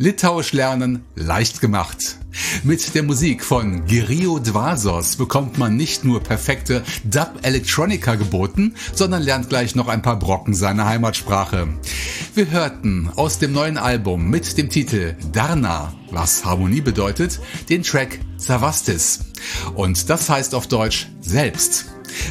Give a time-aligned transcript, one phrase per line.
[0.00, 2.18] Litauisch lernen leicht gemacht.
[2.62, 9.24] Mit der Musik von Gerio Dvasos bekommt man nicht nur perfekte Dub Electronica geboten, sondern
[9.24, 11.66] lernt gleich noch ein paar Brocken seiner Heimatsprache.
[12.36, 18.20] Wir hörten aus dem neuen Album mit dem Titel Darna, was Harmonie bedeutet, den Track
[18.36, 19.18] Savastis.
[19.74, 21.86] Und das heißt auf Deutsch selbst.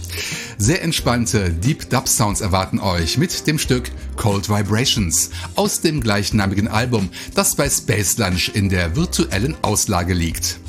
[0.57, 6.67] Sehr entspannte Deep Dub Sounds erwarten euch mit dem Stück Cold Vibrations aus dem gleichnamigen
[6.67, 10.59] Album, das bei Space Lunch in der virtuellen Auslage liegt.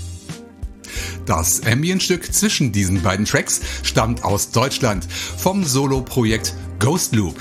[1.26, 5.04] Das Ambient-Stück zwischen diesen beiden Tracks stammt aus Deutschland
[5.36, 7.34] vom Solo-Projekt Ghost Loop.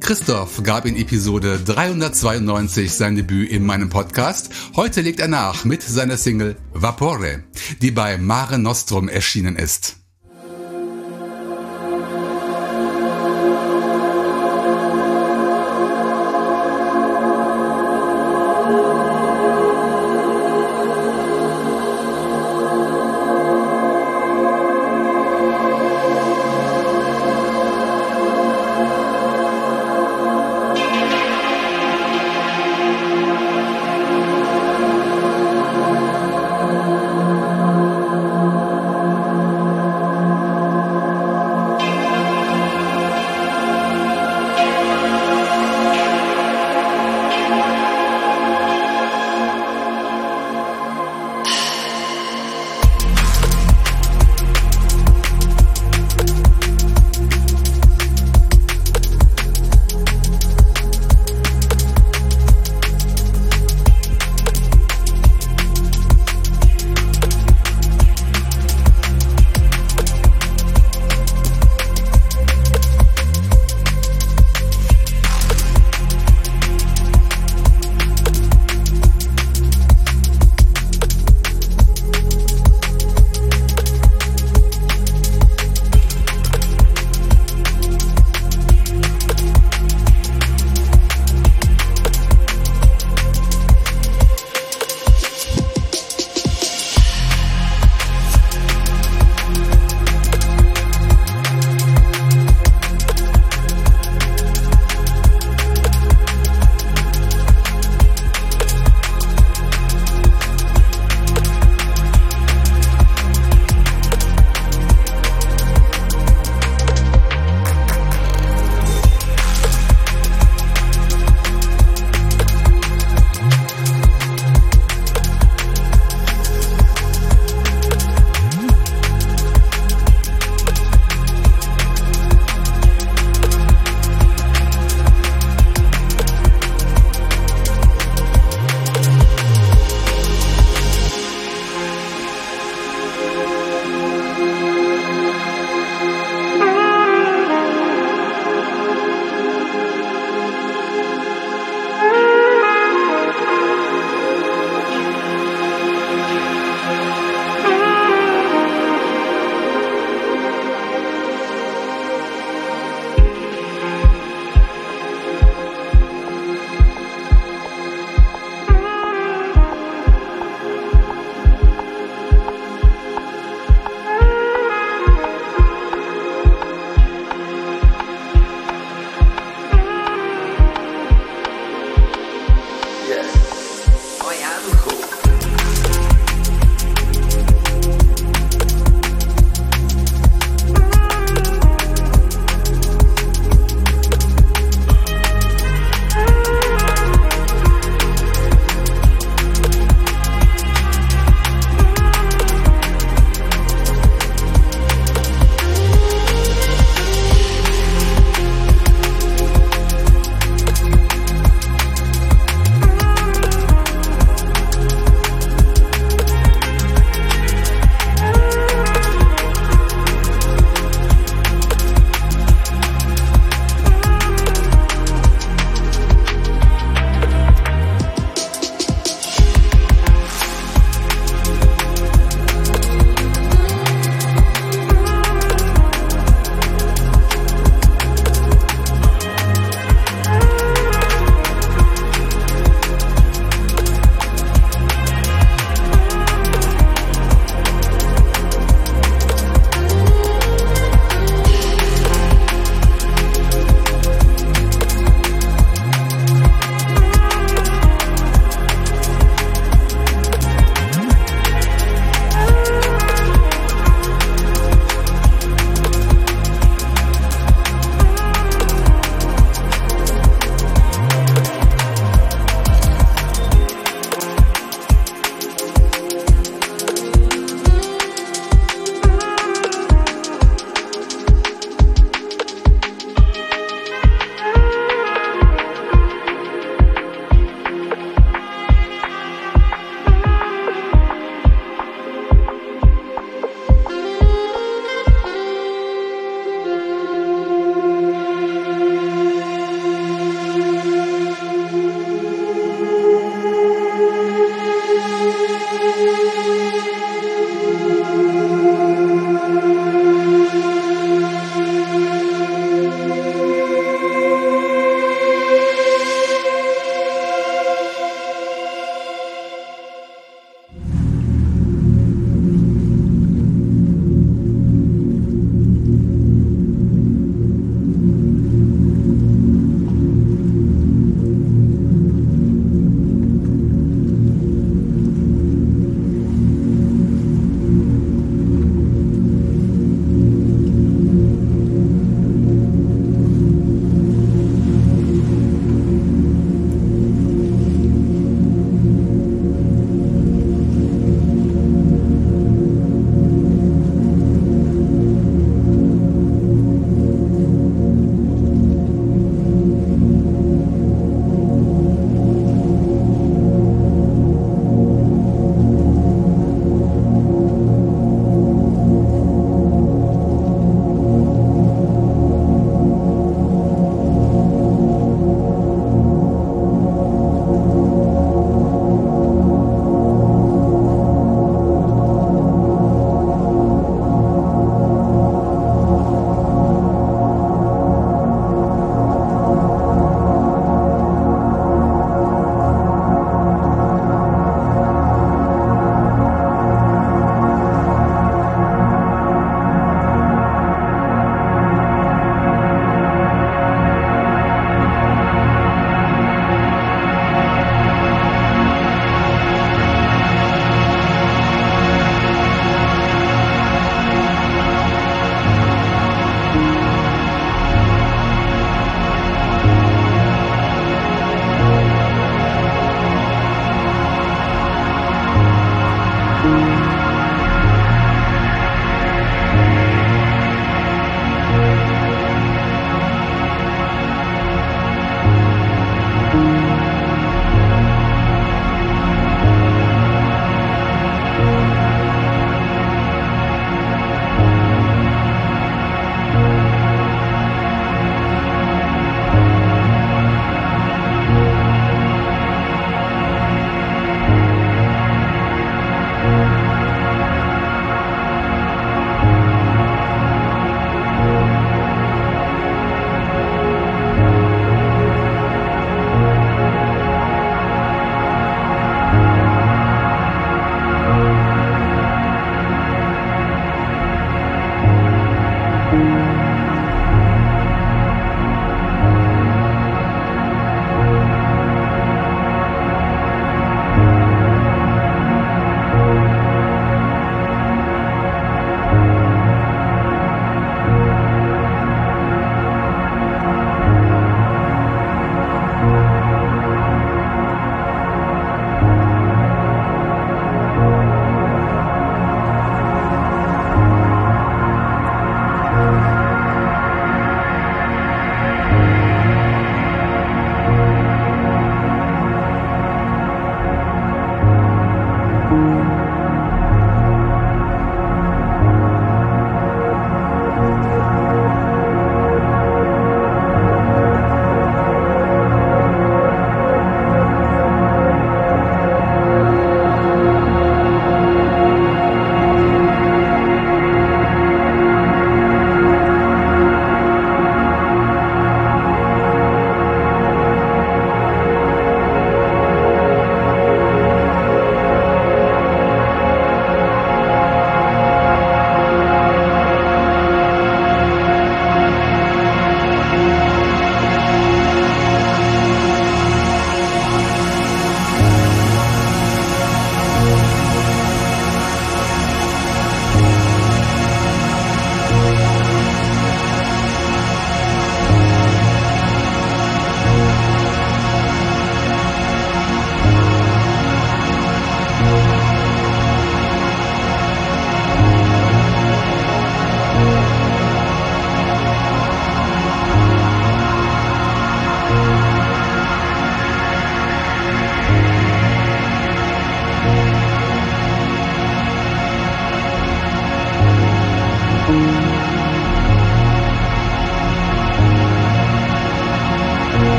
[0.00, 4.50] Christoph gab in Episode 392 sein Debüt in meinem Podcast.
[4.76, 7.44] Heute legt er nach mit seiner Single Vapore,
[7.80, 10.01] die bei Mare Nostrum erschienen ist.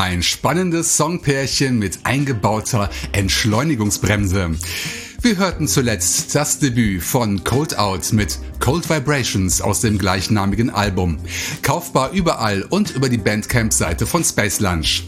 [0.00, 4.52] Ein spannendes Songpärchen mit eingebauter Entschleunigungsbremse.
[5.20, 11.18] Wir hörten zuletzt das Debüt von Cold Out mit Cold Vibrations aus dem gleichnamigen Album.
[11.60, 15.02] Kaufbar überall und über die Bandcamp-Seite von Space Lunch.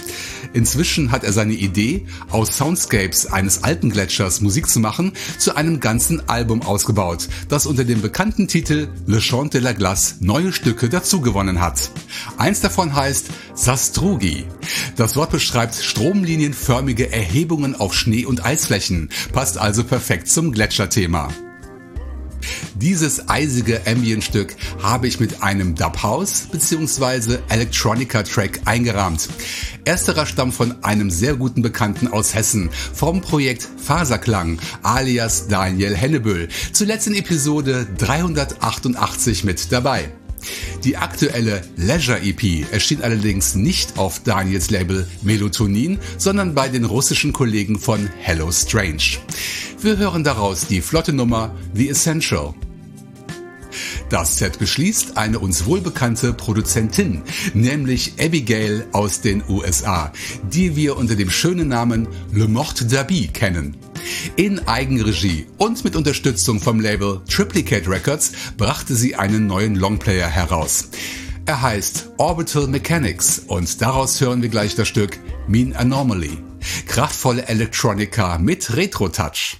[0.54, 5.80] Inzwischen hat er seine Idee, aus Soundscapes eines alten Gletschers Musik zu machen, zu einem
[5.80, 10.90] ganzen Album ausgebaut, das unter dem bekannten Titel Le Chant de la Glace neue Stücke
[10.90, 11.92] dazugewonnen hat.
[12.38, 14.46] Eins davon heißt Sastrugi.
[14.96, 21.30] Das Wort beschreibt stromlinienförmige Erhebungen auf Schnee- und Eisflächen, passt also perfekt zum Gletscherthema.
[22.76, 27.38] Dieses eisige Ambient-Stück habe ich mit einem Dub House bzw.
[27.50, 29.30] Electronica Track eingerahmt.
[29.86, 36.48] Ersterer stammt von einem sehr guten Bekannten aus Hessen vom Projekt Faserklang alias Daniel Henneböll,
[36.72, 40.12] zuletzt in Episode 388 mit dabei.
[40.84, 47.34] Die aktuelle Leisure EP erschien allerdings nicht auf Daniels Label Melatonin, sondern bei den russischen
[47.34, 49.20] Kollegen von Hello Strange.
[49.82, 52.54] Wir hören daraus die flotte Nummer The Essential.
[54.10, 57.22] Das Set beschließt eine uns wohlbekannte Produzentin,
[57.54, 60.12] nämlich Abigail aus den USA,
[60.52, 63.78] die wir unter dem schönen Namen Le Morte d'Abi kennen.
[64.36, 70.90] In Eigenregie und mit Unterstützung vom Label Triplicate Records brachte sie einen neuen Longplayer heraus.
[71.46, 76.38] Er heißt Orbital Mechanics und daraus hören wir gleich das Stück Mean Anomaly.
[76.86, 79.58] Kraftvolle Electronica mit Retro-Touch.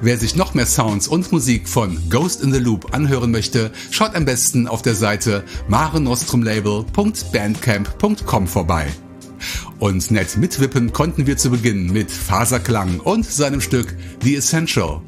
[0.00, 4.14] Wer sich noch mehr Sounds und Musik von Ghost in the Loop anhören möchte, schaut
[4.14, 8.86] am besten auf der Seite marenostrumlabel.bandcamp.com vorbei.
[9.78, 15.00] Und nett mitwippen konnten wir zu Beginn mit Faserklang und seinem Stück The Essential.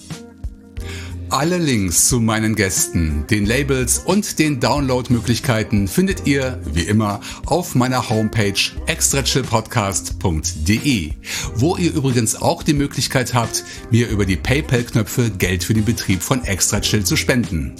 [1.34, 7.74] Alle Links zu meinen Gästen, den Labels und den Downloadmöglichkeiten findet ihr, wie immer, auf
[7.74, 8.54] meiner Homepage
[8.86, 11.10] extrachillpodcast.de,
[11.56, 16.22] wo ihr übrigens auch die Möglichkeit habt, mir über die PayPal-Knöpfe Geld für den Betrieb
[16.22, 17.74] von Extra Chill zu spenden.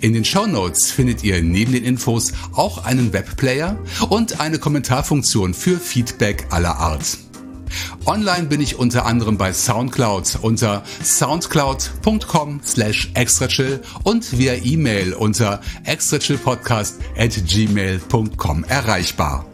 [0.00, 3.78] In den Show Notes findet ihr neben den Infos auch einen Webplayer
[4.08, 7.18] und eine Kommentarfunktion für Feedback aller Art.
[8.06, 15.60] Online bin ich unter anderem bei Soundcloud unter soundcloud.com slash extrachill und via E-Mail unter
[15.84, 19.46] extrachillpodcast at gmail.com erreichbar.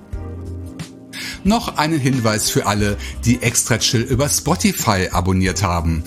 [1.45, 6.03] Noch einen Hinweis für alle, die Extra Chill über Spotify abonniert haben.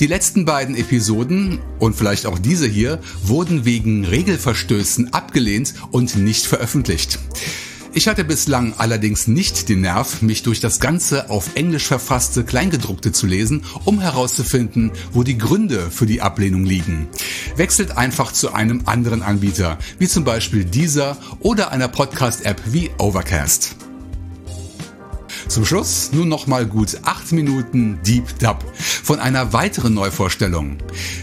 [0.00, 6.46] Die letzten beiden Episoden und vielleicht auch diese hier wurden wegen Regelverstößen abgelehnt und nicht
[6.46, 7.18] veröffentlicht.
[7.92, 13.10] Ich hatte bislang allerdings nicht den Nerv, mich durch das ganze auf Englisch verfasste Kleingedruckte
[13.10, 17.08] zu lesen, um herauszufinden, wo die Gründe für die Ablehnung liegen.
[17.56, 23.79] Wechselt einfach zu einem anderen Anbieter, wie zum Beispiel dieser oder einer Podcast-App wie Overcast.
[25.50, 28.64] Zum Schluss nun noch mal gut 8 Minuten Deep Dub
[29.02, 30.78] von einer weiteren Neuvorstellung.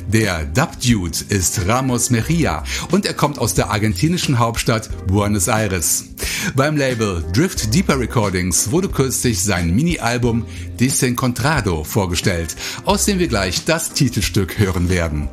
[0.05, 6.09] Der Dub Dude ist Ramos Mejia und er kommt aus der argentinischen Hauptstadt Buenos Aires.
[6.57, 10.45] Beim Label Drift Deeper Recordings wurde kürzlich sein Mini-Album
[10.77, 15.29] Desencontrado vorgestellt, aus dem wir gleich das Titelstück hören werden.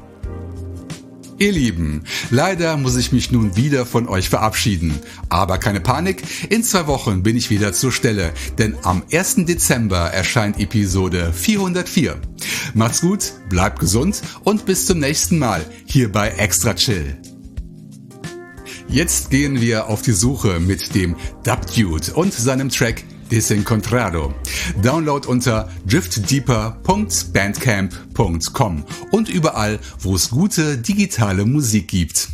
[1.45, 4.99] Ihr Lieben, leider muss ich mich nun wieder von euch verabschieden.
[5.29, 9.45] Aber keine Panik, in zwei Wochen bin ich wieder zur Stelle, denn am 1.
[9.45, 12.19] Dezember erscheint Episode 404.
[12.73, 17.19] Macht's gut, bleibt gesund und bis zum nächsten Mal hier bei Extra Chill.
[18.89, 24.35] Jetzt gehen wir auf die Suche mit dem Dub Dude und seinem Track Desencontrado.
[24.83, 32.34] Download unter driftdeeper.bandcamp.com und überall, wo es gute digitale Musik gibt.